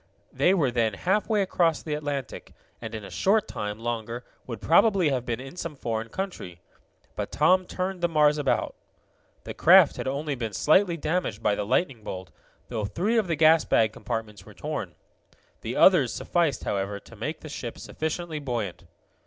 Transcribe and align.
They 0.33 0.55
were 0.55 0.71
then 0.71 0.95
halfway 0.95 1.43
across 1.43 1.83
the 1.83 1.93
Atlantic, 1.93 2.53
and 2.81 2.95
in 2.95 3.05
a 3.05 3.11
short 3.11 3.47
time 3.47 3.77
longer 3.77 4.25
would 4.47 4.59
probably 4.59 5.09
have 5.09 5.27
been 5.27 5.39
in 5.39 5.55
some 5.55 5.75
foreign 5.75 6.09
country. 6.09 6.59
But 7.15 7.31
Tom 7.31 7.67
turned 7.67 8.01
the 8.01 8.07
Mars 8.07 8.39
about. 8.39 8.73
The 9.43 9.53
craft 9.53 9.97
had 9.97 10.07
only 10.07 10.33
been 10.33 10.53
slightly 10.53 10.97
damaged 10.97 11.43
by 11.43 11.53
the 11.53 11.67
lightning 11.67 12.01
bolt, 12.01 12.31
though 12.67 12.85
three 12.85 13.19
of 13.19 13.27
the 13.27 13.35
gas 13.35 13.63
bag 13.63 13.93
compartments 13.93 14.43
were 14.43 14.55
torn, 14.55 14.95
The 15.61 15.75
others 15.75 16.11
sufficed, 16.11 16.63
however, 16.63 16.99
to 17.01 17.15
make 17.15 17.41
the 17.41 17.47
ship 17.47 17.77
sufficiently 17.77 18.39
buoyant. 18.39 18.85